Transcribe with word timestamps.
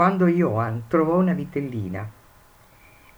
quando 0.00 0.28
Johann 0.28 0.78
trovò 0.88 1.18
una 1.18 1.34
vitellina. 1.34 2.10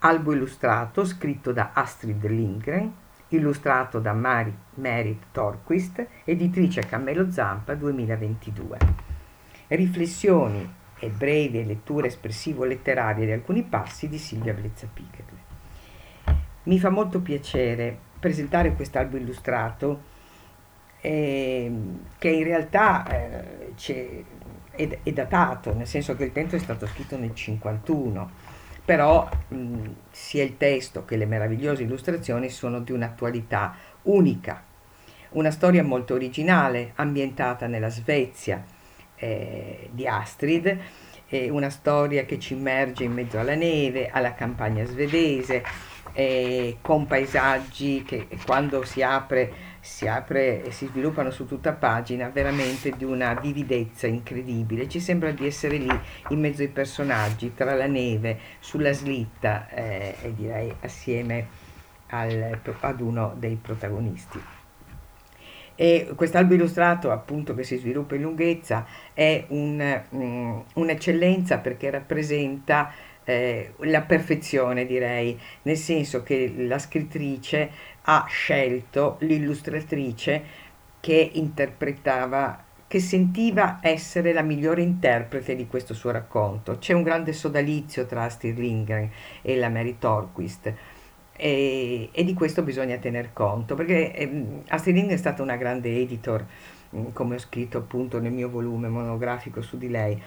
Albo 0.00 0.32
illustrato 0.32 1.04
scritto 1.04 1.52
da 1.52 1.70
Astrid 1.74 2.26
Lindgren, 2.26 2.92
illustrato 3.28 4.00
da 4.00 4.12
Mari, 4.12 4.52
Merit 4.74 5.26
Torquist, 5.30 6.04
editrice 6.24 6.80
Cammello 6.80 7.30
Zampa 7.30 7.76
2022. 7.76 8.78
Riflessioni 9.68 10.74
e 10.98 11.08
brevi 11.08 11.64
letture 11.64 12.08
espressivo-letterarie 12.08 13.26
di 13.26 13.30
alcuni 13.30 13.62
passi 13.62 14.08
di 14.08 14.18
Silvia 14.18 14.52
Blezza 14.52 14.88
Picherle. 14.92 15.40
Mi 16.64 16.80
fa 16.80 16.90
molto 16.90 17.20
piacere 17.20 17.96
presentare 18.18 18.74
quest'albo 18.74 19.16
illustrato 19.16 20.02
eh, 21.00 21.72
che 22.18 22.28
in 22.28 22.42
realtà 22.42 23.06
eh, 23.06 23.72
è, 24.72 24.98
è, 25.02 25.12
datato, 25.12 25.74
nel 25.74 25.86
senso 25.86 26.16
che 26.16 26.24
il 26.24 26.32
testo 26.32 26.56
è 26.56 26.58
stato 26.58 26.86
scritto 26.86 27.16
nel 27.16 27.34
51, 27.34 28.30
però 28.84 29.28
mh, 29.48 29.88
sia 30.10 30.42
il 30.42 30.56
testo 30.56 31.04
che 31.04 31.16
le 31.16 31.26
meravigliose 31.26 31.82
illustrazioni 31.82 32.48
sono 32.48 32.80
di 32.80 32.92
un'attualità 32.92 33.74
unica. 34.02 34.64
Una 35.30 35.50
storia 35.50 35.82
molto 35.82 36.14
originale, 36.14 36.92
ambientata 36.96 37.66
nella 37.66 37.88
Svezia 37.88 38.62
eh, 39.16 39.88
di 39.90 40.06
Astrid, 40.06 40.78
una 41.48 41.70
storia 41.70 42.26
che 42.26 42.38
ci 42.38 42.52
immerge 42.52 43.04
in 43.04 43.12
mezzo 43.12 43.38
alla 43.38 43.54
neve, 43.54 44.10
alla 44.10 44.34
campagna 44.34 44.84
svedese, 44.84 45.62
eh, 46.12 46.76
con 46.82 47.06
paesaggi 47.06 48.02
che 48.02 48.28
quando 48.44 48.84
si 48.84 49.02
apre, 49.02 49.70
si 49.84 50.06
apre 50.06 50.62
e 50.62 50.70
si 50.70 50.86
sviluppano 50.86 51.32
su 51.32 51.44
tutta 51.44 51.72
pagina 51.72 52.28
veramente 52.28 52.92
di 52.96 53.02
una 53.02 53.34
vividezza 53.34 54.06
incredibile. 54.06 54.88
Ci 54.88 55.00
sembra 55.00 55.32
di 55.32 55.44
essere 55.44 55.76
lì 55.76 55.90
in 56.28 56.38
mezzo 56.38 56.62
ai 56.62 56.68
personaggi, 56.68 57.52
tra 57.52 57.74
la 57.74 57.88
neve, 57.88 58.38
sulla 58.60 58.92
slitta 58.92 59.68
eh, 59.68 60.14
e 60.22 60.34
direi 60.34 60.72
assieme 60.82 61.48
al, 62.10 62.60
ad 62.78 63.00
uno 63.00 63.34
dei 63.36 63.58
protagonisti. 63.60 64.40
E 65.74 66.12
quest'albo 66.14 66.54
illustrato, 66.54 67.10
appunto, 67.10 67.54
che 67.54 67.64
si 67.64 67.76
sviluppa 67.76 68.14
in 68.14 68.22
lunghezza, 68.22 68.86
è 69.12 69.46
un, 69.48 70.02
um, 70.10 70.64
un'eccellenza 70.74 71.58
perché 71.58 71.90
rappresenta 71.90 72.92
eh, 73.24 73.74
la 73.78 74.02
perfezione, 74.02 74.86
direi, 74.86 75.38
nel 75.62 75.76
senso 75.76 76.22
che 76.22 76.52
la 76.56 76.78
scrittrice 76.78 77.70
ha 78.02 78.24
scelto 78.28 79.16
l'illustratrice 79.20 80.42
che 81.00 81.30
interpretava 81.34 82.64
che 82.92 83.00
sentiva 83.00 83.78
essere 83.80 84.34
la 84.34 84.42
migliore 84.42 84.82
interprete 84.82 85.56
di 85.56 85.66
questo 85.66 85.94
suo 85.94 86.10
racconto. 86.10 86.76
C'è 86.76 86.92
un 86.92 87.02
grande 87.02 87.32
sodalizio 87.32 88.04
tra 88.04 88.24
Astrid 88.24 88.58
Lindgren 88.58 89.10
e 89.40 89.56
la 89.56 89.70
Mary 89.70 89.96
Torquist. 89.98 90.70
E, 91.34 92.10
e 92.12 92.24
di 92.24 92.34
questo 92.34 92.62
bisogna 92.62 92.98
tener 92.98 93.32
conto, 93.32 93.74
perché 93.74 94.12
eh, 94.12 94.44
Astrid 94.68 94.94
Lindgren 94.94 95.16
è 95.16 95.20
stata 95.20 95.42
una 95.42 95.56
grande 95.56 95.88
editor, 95.96 96.44
mm, 96.94 97.06
come 97.14 97.36
ho 97.36 97.38
scritto 97.38 97.78
appunto 97.78 98.20
nel 98.20 98.30
mio 98.30 98.50
volume 98.50 98.88
monografico 98.88 99.62
su 99.62 99.78
di 99.78 99.88
lei, 99.88 100.22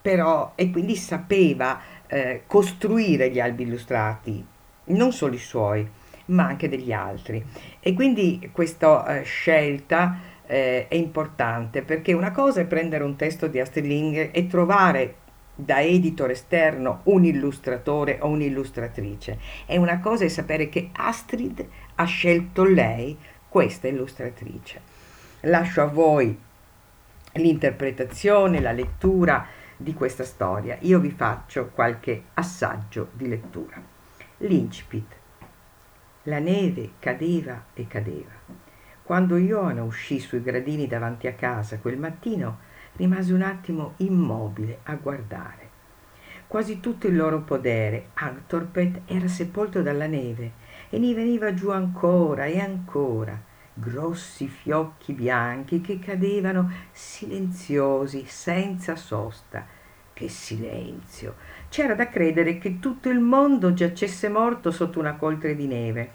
però 0.00 0.52
e 0.54 0.70
quindi 0.70 0.96
sapeva 0.96 1.80
eh, 2.06 2.42
costruire 2.46 3.30
gli 3.30 3.40
albi 3.40 3.64
illustrati, 3.64 4.44
non 4.84 5.12
solo 5.12 5.34
i 5.34 5.38
suoi, 5.38 5.88
ma 6.26 6.46
anche 6.46 6.68
degli 6.68 6.92
altri. 6.92 7.44
E 7.80 7.92
quindi 7.92 8.50
questa 8.52 9.20
eh, 9.20 9.22
scelta 9.24 10.18
eh, 10.46 10.88
è 10.88 10.94
importante 10.94 11.82
perché 11.82 12.12
una 12.12 12.32
cosa 12.32 12.60
è 12.60 12.66
prendere 12.66 13.04
un 13.04 13.16
testo 13.16 13.46
di 13.46 13.60
Astrid 13.60 13.86
Lindgren 13.86 14.30
e 14.32 14.46
trovare 14.46 15.14
da 15.54 15.80
editor 15.82 16.30
esterno 16.30 17.00
un 17.04 17.24
illustratore 17.24 18.18
o 18.20 18.28
un'illustratrice. 18.28 19.38
E 19.66 19.76
una 19.76 20.00
cosa 20.00 20.24
è 20.24 20.28
sapere 20.28 20.68
che 20.68 20.90
Astrid 20.92 21.66
ha 21.96 22.04
scelto 22.04 22.64
lei, 22.64 23.16
questa 23.48 23.88
illustratrice. 23.88 24.80
Lascio 25.42 25.82
a 25.82 25.86
voi 25.86 26.36
l'interpretazione, 27.34 28.60
la 28.60 28.72
lettura 28.72 29.46
di 29.80 29.94
questa 29.94 30.24
storia. 30.24 30.76
Io 30.80 31.00
vi 31.00 31.10
faccio 31.10 31.70
qualche 31.74 32.24
assaggio 32.34 33.08
di 33.12 33.28
lettura. 33.28 33.80
L'incipit. 34.38 35.16
La 36.24 36.38
neve 36.38 36.92
cadeva 36.98 37.64
e 37.72 37.86
cadeva. 37.86 38.30
Quando 39.02 39.38
Iona 39.38 39.82
uscì 39.82 40.20
sui 40.20 40.42
gradini 40.42 40.86
davanti 40.86 41.26
a 41.26 41.32
casa 41.32 41.78
quel 41.78 41.98
mattino, 41.98 42.58
rimase 42.96 43.32
un 43.32 43.42
attimo 43.42 43.94
immobile 43.98 44.80
a 44.84 44.94
guardare. 44.96 45.68
Quasi 46.46 46.80
tutto 46.80 47.06
il 47.06 47.16
loro 47.16 47.40
podere, 47.40 48.10
Antorpet, 48.14 49.02
era 49.06 49.28
sepolto 49.28 49.80
dalla 49.82 50.06
neve 50.06 50.52
e 50.90 50.98
ne 50.98 51.14
veniva 51.14 51.54
giù 51.54 51.70
ancora 51.70 52.44
e 52.44 52.60
ancora 52.60 53.48
grossi 53.80 54.46
fiocchi 54.46 55.12
bianchi 55.14 55.80
che 55.80 55.98
cadevano 55.98 56.70
silenziosi, 56.92 58.24
senza 58.26 58.94
sosta. 58.94 59.66
Che 60.12 60.28
silenzio! 60.28 61.36
C'era 61.70 61.94
da 61.94 62.08
credere 62.08 62.58
che 62.58 62.78
tutto 62.78 63.08
il 63.08 63.20
mondo 63.20 63.72
giacesse 63.72 64.28
morto 64.28 64.70
sotto 64.70 65.00
una 65.00 65.16
coltre 65.16 65.56
di 65.56 65.66
neve. 65.66 66.10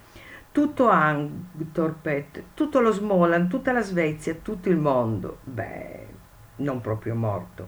Tutto 0.52 0.88
Antorpet, 0.88 2.44
tutto 2.54 2.80
lo 2.80 2.92
Smolan, 2.92 3.50
tutta 3.50 3.74
la 3.74 3.81
Svezia, 3.81 4.36
tutto 4.36 4.70
il 4.70 4.78
mondo. 4.78 5.40
Beh, 5.44 6.08
non 6.58 6.80
proprio 6.80 7.16
morto. 7.16 7.68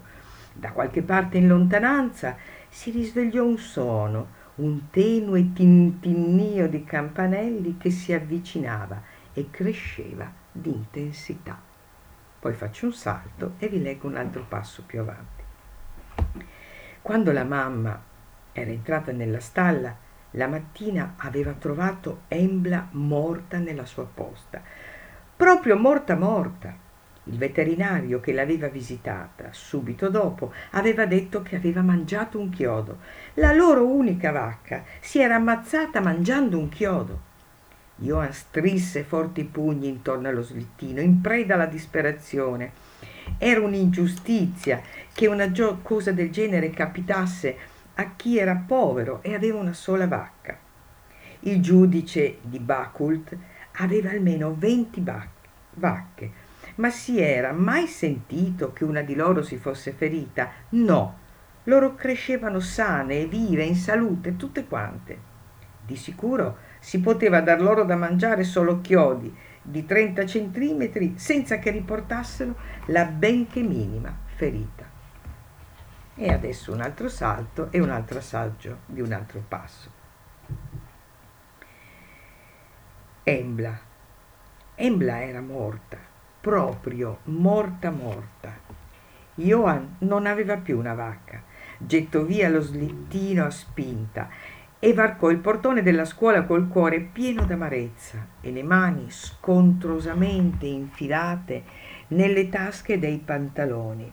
Da 0.54 0.72
qualche 0.72 1.02
parte 1.02 1.38
in 1.38 1.48
lontananza 1.48 2.38
si 2.70 2.92
risvegliò 2.92 3.44
un 3.44 3.58
suono, 3.58 4.28
un 4.56 4.90
tenue 4.90 5.52
tintinnio 5.54 6.70
di 6.70 6.84
campanelli 6.84 7.78
che 7.78 7.90
si 7.90 8.14
avvicinava 8.14 9.16
e 9.38 9.52
cresceva 9.52 10.32
di 10.52 10.72
intensità. 10.72 11.62
Poi 12.40 12.54
faccio 12.54 12.88
un 12.88 12.94
salto 12.94 13.54
e 13.60 13.68
vi 13.68 13.80
leggo 13.80 14.08
un 14.08 14.16
altro 14.16 14.44
passo 14.48 14.82
più 14.84 15.00
avanti. 15.00 15.44
Quando 17.04 17.32
la 17.32 17.44
mamma 17.44 18.02
era 18.52 18.72
entrata 18.72 19.12
nella 19.12 19.40
stalla, 19.40 19.96
la 20.32 20.48
mattina 20.48 21.14
aveva 21.18 21.54
trovato 21.54 22.22
Embla 22.30 22.88
morta 22.94 23.60
nella 23.60 23.86
sua 23.86 24.06
posta, 24.12 24.60
proprio 25.36 25.78
morta 25.78 26.16
morta. 26.16 26.76
Il 27.26 27.38
veterinario 27.38 28.20
che 28.20 28.34
l'aveva 28.34 28.70
visitata 28.70 29.50
subito 29.52 30.10
dopo 30.10 30.52
aveva 30.72 31.06
detto 31.06 31.44
che 31.44 31.56
aveva 31.56 31.84
mangiato 31.84 32.40
un 32.40 32.50
chiodo. 32.50 33.02
La 33.36 33.54
loro 33.54 33.86
unica 33.86 34.32
vacca 34.32 34.84
si 35.00 35.20
era 35.20 35.36
ammazzata 35.36 36.02
mangiando 36.02 36.58
un 36.58 36.70
chiodo. 36.70 37.27
Johan 37.98 38.32
strinse 38.32 39.04
forti 39.04 39.44
pugni 39.44 39.88
intorno 39.88 40.28
allo 40.28 40.44
slittino, 40.44 41.02
in 41.02 41.20
preda 41.20 41.56
alla 41.56 41.66
disperazione. 41.66 42.72
Era 43.38 43.60
un'ingiustizia 43.62 44.82
che 45.12 45.28
una 45.28 45.52
gio- 45.52 45.80
cosa 45.82 46.12
del 46.12 46.32
genere 46.32 46.70
capitasse 46.70 47.58
a 47.96 48.12
chi 48.16 48.38
era 48.38 48.56
povero 48.56 49.22
e 49.24 49.34
aveva 49.34 49.60
una 49.60 49.74
sola 49.74 50.08
vacca. 50.08 50.58
Il 51.42 51.62
giudice 51.62 52.38
di 52.42 52.60
Bakult 52.60 53.36
aveva 53.80 54.12
almeno 54.12 54.56
venti 54.58 55.04
vacche, 55.74 56.32
ma 56.76 56.92
si 56.92 57.20
era 57.20 57.52
mai 57.52 57.88
sentito 57.88 58.74
che 58.74 58.84
una 58.84 59.02
di 59.02 59.16
loro 59.16 59.42
si 59.42 59.58
fosse 59.58 59.92
ferita? 59.92 60.52
No, 60.70 61.18
loro 61.64 61.96
crescevano 61.96 62.60
sane 62.60 63.22
e 63.22 63.26
vive, 63.26 63.64
in 63.64 63.76
salute, 63.76 64.36
tutte 64.36 64.66
quante. 64.66 65.36
Di 65.86 65.96
sicuro 65.96 66.58
si 66.80 67.00
poteva 67.00 67.42
dar 67.42 67.62
loro 67.62 67.84
da 67.84 67.96
mangiare 67.96 68.44
solo 68.44 68.82
chiodi 68.82 69.36
di 69.62 69.86
30 69.86 70.26
centimetri 70.26 71.16
senza 71.18 71.60
che 71.60 71.72
riportassero 71.72 72.56
la 72.86 73.06
benché 73.06 73.62
minima 73.62 74.16
ferita. 74.36 74.86
E 76.16 76.32
adesso 76.32 76.72
un 76.72 76.82
altro 76.82 77.10
salto 77.10 77.68
e 77.72 77.80
un 77.80 77.90
altro 77.90 78.20
assaggio 78.20 78.80
di 78.86 79.02
un 79.02 79.12
altro 79.12 79.44
passo. 79.48 79.92
Embla. 83.24 83.78
Embla 84.76 85.24
era 85.24 85.42
morta, 85.42 85.98
proprio 86.40 87.20
morta 87.26 87.92
morta. 87.92 88.54
Johan 89.36 89.98
non 90.00 90.26
aveva 90.26 90.58
più 90.58 90.80
una 90.80 90.94
vacca. 90.94 91.44
Gettò 91.78 92.24
via 92.24 92.50
lo 92.50 92.62
slittino 92.62 93.46
a 93.46 93.50
spinta 93.52 94.30
e 94.80 94.94
varcò 94.94 95.30
il 95.30 95.40
portone 95.40 95.82
della 95.82 96.06
scuola 96.06 96.44
col 96.44 96.68
cuore 96.68 97.00
pieno 97.02 97.46
d'amarezza 97.46 98.26
e 98.42 98.52
le 98.52 98.64
mani 98.64 99.10
scontrosamente 99.10 100.68
infilate 100.68 101.64
nelle 102.10 102.48
tasche 102.50 103.00
dei 103.00 103.18
pantaloni. 103.18 104.12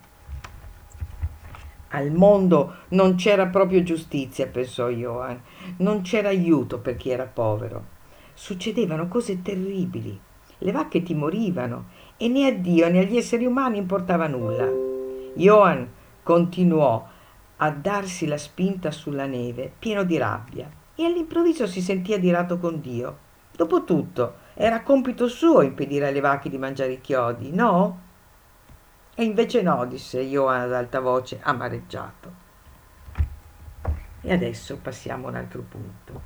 Al 1.88 2.10
mondo 2.10 2.76
non 2.88 3.14
c'era 3.14 3.46
proprio 3.46 3.82
giustizia, 3.82 4.48
pensò 4.48 4.88
Johan, 4.88 5.40
non 5.76 6.00
c'era 6.00 6.28
aiuto 6.28 6.80
per 6.80 6.96
chi 6.96 7.10
era 7.10 7.24
povero. 7.24 7.92
Succedevano 8.34 9.06
cose 9.06 9.42
terribili. 9.42 10.18
Le 10.58 10.72
vacche 10.72 11.02
ti 11.02 11.14
morivano 11.14 11.90
e 12.16 12.28
né 12.28 12.46
a 12.46 12.52
Dio 12.52 12.88
né 12.88 13.00
agli 13.00 13.16
esseri 13.16 13.44
umani 13.44 13.78
importava 13.78 14.26
nulla. 14.26 14.68
Johan 15.34 15.88
continuò 16.22 17.06
a 17.64 17.70
darsi 17.70 18.26
la 18.26 18.36
spinta 18.36 18.90
sulla 18.90 19.24
neve, 19.24 19.72
pieno 19.78 20.04
di 20.04 20.18
rabbia, 20.18 20.70
e 20.94 21.04
all'improvviso 21.06 21.66
si 21.66 21.80
sentì 21.80 22.12
adirato 22.12 22.58
con 22.58 22.78
Dio. 22.78 23.18
Dopotutto, 23.52 24.36
era 24.52 24.82
compito 24.82 25.28
suo 25.28 25.62
impedire 25.62 26.08
alle 26.08 26.20
vacche 26.20 26.50
di 26.50 26.58
mangiare 26.58 26.92
i 26.92 27.00
chiodi, 27.00 27.52
no? 27.52 28.02
E 29.14 29.24
invece 29.24 29.62
no, 29.62 29.86
disse 29.86 30.22
Johan 30.22 30.60
ad 30.60 30.74
alta 30.74 31.00
voce, 31.00 31.40
amareggiato. 31.42 32.42
E 34.20 34.32
adesso 34.32 34.76
passiamo 34.76 35.26
a 35.26 35.30
un 35.30 35.36
altro 35.36 35.62
punto. 35.62 36.22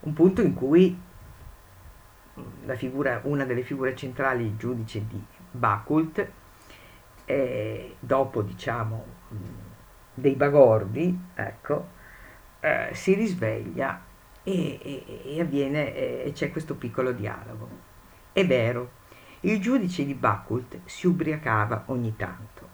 Un 0.00 0.12
punto 0.12 0.42
in 0.42 0.52
cui 0.52 1.00
figura, 2.74 3.22
una 3.24 3.44
delle 3.44 3.62
figure 3.62 3.96
centrali, 3.96 4.44
il 4.44 4.56
giudice 4.56 5.06
di 5.06 5.24
Bakult, 5.50 6.30
eh, 7.24 7.96
dopo 7.98 8.42
diciamo 8.42 9.17
dei 10.14 10.34
bagordi, 10.34 11.18
ecco, 11.34 11.88
eh, 12.60 12.90
si 12.92 13.14
risveglia 13.14 14.02
e, 14.42 14.78
e, 14.82 15.22
e 15.24 15.40
avviene 15.40 16.24
e 16.24 16.32
c'è 16.32 16.50
questo 16.50 16.74
piccolo 16.74 17.12
dialogo. 17.12 17.68
È 18.32 18.46
vero, 18.46 18.90
il 19.40 19.60
giudice 19.60 20.04
di 20.04 20.14
Bakult 20.14 20.80
si 20.84 21.06
ubriacava 21.06 21.84
ogni 21.86 22.16
tanto 22.16 22.66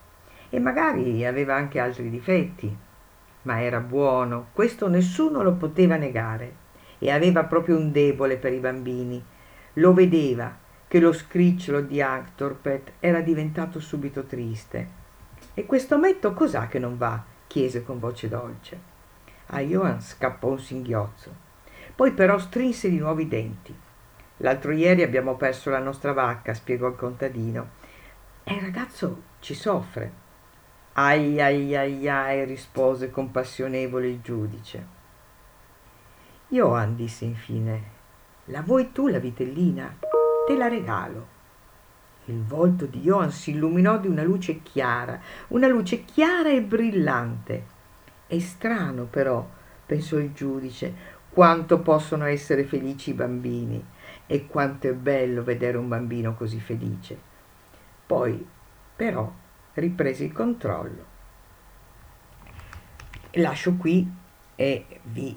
e 0.48 0.58
magari 0.58 1.26
aveva 1.26 1.54
anche 1.54 1.80
altri 1.80 2.08
difetti, 2.08 2.74
ma 3.42 3.60
era 3.60 3.80
buono, 3.80 4.46
questo 4.52 4.88
nessuno 4.88 5.42
lo 5.42 5.54
poteva 5.54 5.96
negare 5.96 6.62
e 6.98 7.10
aveva 7.10 7.44
proprio 7.44 7.76
un 7.76 7.92
debole 7.92 8.36
per 8.36 8.52
i 8.52 8.60
bambini. 8.60 9.22
Lo 9.74 9.92
vedeva 9.92 10.56
che 10.86 11.00
lo 11.00 11.12
scricciolo 11.12 11.80
di 11.80 12.00
Actorpet 12.00 12.92
era 13.00 13.20
diventato 13.20 13.80
subito 13.80 14.24
triste. 14.24 15.02
E 15.54 15.66
questo 15.66 15.98
metto 15.98 16.34
cos'ha 16.34 16.66
che 16.66 16.80
non 16.80 16.98
va? 16.98 17.22
chiese 17.46 17.84
con 17.84 18.00
voce 18.00 18.28
dolce. 18.28 18.92
A 19.46 19.60
Johan 19.60 20.00
scappò 20.00 20.48
un 20.48 20.58
singhiozzo. 20.58 21.32
Poi 21.94 22.12
però 22.12 22.38
strinse 22.38 22.90
di 22.90 22.98
nuovo 22.98 23.20
i 23.20 23.28
denti. 23.28 23.72
L'altro 24.38 24.72
ieri 24.72 25.04
abbiamo 25.04 25.36
perso 25.36 25.70
la 25.70 25.78
nostra 25.78 26.12
vacca, 26.12 26.54
spiegò 26.54 26.88
il 26.88 26.96
contadino. 26.96 27.82
E 28.42 28.54
il 28.54 28.60
ragazzo 28.60 29.22
ci 29.38 29.54
soffre. 29.54 30.22
Ai 30.94 31.40
ai 31.40 31.76
ai 31.76 32.08
ai, 32.08 32.44
rispose 32.44 33.10
compassionevole 33.10 34.08
il 34.08 34.20
giudice. 34.20 34.86
Johan 36.48 36.96
disse 36.96 37.24
infine, 37.24 37.82
la 38.46 38.62
vuoi 38.62 38.92
tu 38.92 39.06
la 39.08 39.18
vitellina? 39.18 39.96
Te 40.46 40.56
la 40.56 40.68
regalo. 40.68 41.33
Il 42.26 42.42
volto 42.42 42.86
di 42.86 43.00
Johan 43.00 43.30
si 43.30 43.50
illuminò 43.50 43.98
di 43.98 44.08
una 44.08 44.22
luce 44.22 44.62
chiara, 44.62 45.20
una 45.48 45.66
luce 45.66 46.04
chiara 46.04 46.50
e 46.50 46.62
brillante. 46.62 47.66
È 48.26 48.38
strano 48.38 49.04
però, 49.04 49.46
pensò 49.84 50.16
il 50.16 50.32
giudice, 50.32 50.94
quanto 51.28 51.80
possono 51.80 52.24
essere 52.24 52.64
felici 52.64 53.10
i 53.10 53.14
bambini 53.14 53.84
e 54.26 54.46
quanto 54.46 54.88
è 54.88 54.94
bello 54.94 55.42
vedere 55.42 55.76
un 55.76 55.88
bambino 55.88 56.34
così 56.34 56.60
felice. 56.60 57.18
Poi, 58.06 58.46
però, 58.96 59.30
riprese 59.74 60.24
il 60.24 60.32
controllo. 60.32 61.04
Lascio 63.32 63.74
qui 63.74 64.10
e 64.54 65.00
vi 65.02 65.36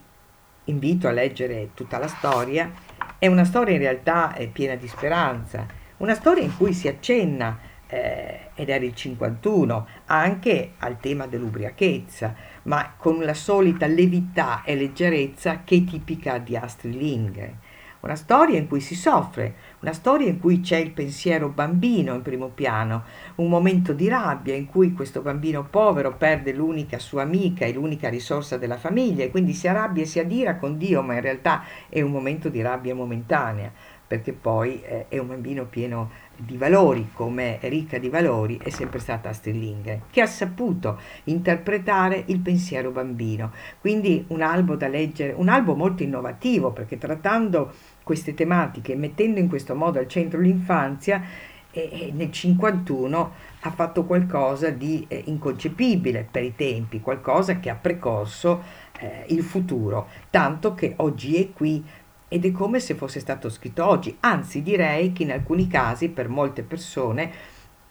invito 0.66 1.08
a 1.08 1.12
leggere 1.12 1.72
tutta 1.74 1.98
la 1.98 2.08
storia. 2.08 2.72
È 3.18 3.28
una 3.28 3.44
storia 3.44 3.74
in 3.74 3.80
realtà 3.80 4.36
piena 4.54 4.76
di 4.76 4.88
speranza, 4.88 5.66
una 5.98 6.14
storia 6.14 6.44
in 6.44 6.56
cui 6.56 6.74
si 6.74 6.88
accenna, 6.88 7.58
eh, 7.88 8.50
ed 8.54 8.70
era 8.70 8.84
il 8.84 8.94
51, 8.94 9.88
anche 10.06 10.74
al 10.80 11.00
tema 11.00 11.26
dell'ubriachezza, 11.26 12.36
ma 12.64 12.94
con 12.98 13.20
la 13.24 13.34
solita 13.34 13.88
levità 13.88 14.62
e 14.64 14.76
leggerezza 14.76 15.64
che 15.64 15.78
è 15.78 15.84
tipica 15.84 16.38
di 16.38 16.56
Astrid 16.56 16.96
Lindgren. 16.96 17.58
Una 18.00 18.16
storia 18.16 18.60
in 18.60 18.68
cui 18.68 18.80
si 18.80 18.94
soffre, 18.94 19.56
una 19.80 19.92
storia 19.92 20.28
in 20.28 20.40
cui 20.40 20.60
c'è 20.62 20.78
il 20.78 20.92
pensiero 20.92 21.50
bambino 21.50 22.14
in 22.14 22.22
primo 22.22 22.50
piano, 22.50 23.04
un 23.36 23.50
momento 23.50 23.92
di 23.92 24.08
rabbia 24.08 24.54
in 24.54 24.68
cui 24.68 24.94
questo 24.94 25.22
bambino 25.22 25.66
povero 25.66 26.16
perde 26.16 26.54
l'unica 26.54 27.00
sua 27.00 27.24
amica 27.24 27.66
e 27.66 27.74
l'unica 27.74 28.08
risorsa 28.08 28.58
della 28.58 28.78
famiglia 28.78 29.24
e 29.24 29.32
quindi 29.32 29.54
si 29.54 29.68
arrabbia 29.68 30.04
e 30.04 30.06
si 30.06 30.20
adira 30.20 30.58
con 30.58 30.78
Dio, 30.78 31.02
ma 31.02 31.16
in 31.16 31.22
realtà 31.22 31.64
è 31.90 32.00
un 32.02 32.12
momento 32.12 32.50
di 32.50 32.62
rabbia 32.62 32.94
momentanea, 32.94 33.72
perché 34.08 34.32
poi 34.32 34.82
eh, 34.82 35.08
è 35.10 35.18
un 35.18 35.28
bambino 35.28 35.66
pieno 35.66 36.10
di 36.36 36.56
valori, 36.56 37.10
come 37.14 37.60
ricca 37.64 37.98
di 37.98 38.10
valori, 38.10 38.58
è 38.62 38.70
sempre 38.70 39.00
stata 39.00 39.30
Astrid 39.30 39.56
Lindgren, 39.56 40.02
che 40.10 40.22
ha 40.22 40.26
saputo 40.28 41.00
interpretare 41.26 42.24
il 42.28 42.40
pensiero 42.40 42.92
bambino. 42.92 43.52
Quindi 43.82 44.24
un 44.30 44.42
albo 44.42 44.76
da 44.76 44.88
leggere, 44.88 45.34
un 45.36 45.50
albo 45.50 45.76
molto 45.76 46.04
innovativo, 46.04 46.72
perché 46.72 46.98
trattando 46.98 47.74
queste 48.04 48.34
tematiche, 48.34 48.96
mettendo 48.96 49.40
in 49.40 49.50
questo 49.50 49.76
modo 49.76 50.00
al 50.00 50.08
centro 50.08 50.40
l'infanzia, 50.40 51.22
eh, 51.72 52.12
nel 52.14 52.32
51 52.32 53.32
ha 53.62 53.72
fatto 53.72 54.06
qualcosa 54.06 54.70
di 54.70 55.06
eh, 55.08 55.24
inconcepibile 55.26 56.28
per 56.30 56.44
i 56.44 56.56
tempi, 56.56 57.02
qualcosa 57.02 57.60
che 57.60 57.70
ha 57.70 57.76
precorso 57.76 58.64
eh, 59.00 59.26
il 59.28 59.44
futuro, 59.44 60.08
tanto 60.30 60.74
che 60.74 60.94
oggi 60.98 61.36
è 61.36 61.52
qui 61.52 61.84
ed 62.28 62.46
è 62.46 62.52
come 62.52 62.80
se 62.80 62.96
fosse 62.96 63.20
stato 63.20 63.50
scritto 63.50 63.86
oggi, 63.86 64.16
anzi 64.20 64.62
direi 64.62 65.14
che 65.14 65.24
in 65.24 65.32
alcuni 65.32 65.68
casi 65.68 66.10
per 66.10 66.28
molte 66.28 66.64
persone, 66.64 67.32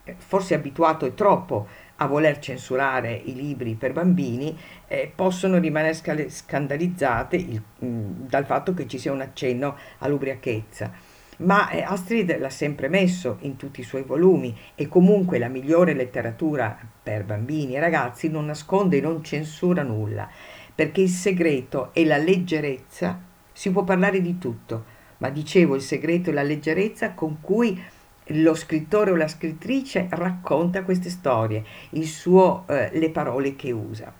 eh, 0.04 0.14
forse 0.18 0.54
abituato 0.54 1.06
e 1.06 1.14
troppo 1.14 1.66
a 1.96 2.06
voler 2.06 2.38
censurare 2.38 3.14
i 3.14 3.34
libri 3.34 3.74
per 3.74 3.92
bambini, 3.92 4.56
eh, 4.86 5.10
possono 5.14 5.58
rimanere 5.58 5.94
scandalizzate 6.28 7.36
il, 7.36 7.62
mh, 7.78 8.26
dal 8.28 8.44
fatto 8.44 8.74
che 8.74 8.86
ci 8.86 8.98
sia 8.98 9.12
un 9.12 9.22
accenno 9.22 9.76
all'ubriachezza. 9.98 10.92
Ma 11.38 11.70
eh, 11.70 11.82
Astrid 11.82 12.38
l'ha 12.38 12.50
sempre 12.50 12.88
messo 12.88 13.38
in 13.40 13.56
tutti 13.56 13.80
i 13.80 13.84
suoi 13.84 14.02
volumi 14.02 14.56
e 14.74 14.88
comunque 14.88 15.38
la 15.38 15.48
migliore 15.48 15.94
letteratura 15.94 16.76
per 17.02 17.24
bambini 17.24 17.76
e 17.76 17.80
ragazzi 17.80 18.28
non 18.28 18.46
nasconde 18.46 18.98
e 18.98 19.02
non 19.02 19.22
censura 19.22 19.82
nulla, 19.82 20.28
perché 20.74 21.02
il 21.02 21.08
segreto 21.08 21.92
è 21.94 22.04
la 22.04 22.16
leggerezza 22.18 23.18
si 23.56 23.70
può 23.70 23.84
parlare 23.84 24.20
di 24.20 24.36
tutto, 24.36 24.84
ma 25.16 25.30
dicevo 25.30 25.76
il 25.76 25.80
segreto 25.80 26.28
e 26.28 26.34
la 26.34 26.42
leggerezza 26.42 27.14
con 27.14 27.40
cui 27.40 27.82
lo 28.30 28.54
scrittore 28.54 29.12
o 29.12 29.16
la 29.16 29.28
scrittrice 29.28 30.08
racconta 30.10 30.82
queste 30.82 31.08
storie, 31.08 31.64
suo, 32.02 32.64
eh, 32.68 32.90
le 32.92 33.08
parole 33.08 33.56
che 33.56 33.70
usa. 33.70 34.12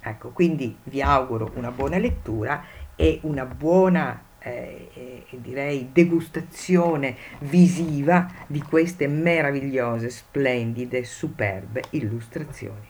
Ecco, 0.00 0.30
quindi 0.30 0.76
vi 0.84 1.00
auguro 1.02 1.52
una 1.54 1.70
buona 1.70 1.98
lettura 1.98 2.64
e 2.96 3.20
una 3.22 3.44
buona 3.44 4.24
eh, 4.40 5.24
direi 5.30 5.90
degustazione 5.92 7.14
visiva 7.42 8.28
di 8.48 8.60
queste 8.60 9.06
meravigliose, 9.06 10.10
splendide, 10.10 11.04
superbe 11.04 11.84
illustrazioni. 11.90 12.89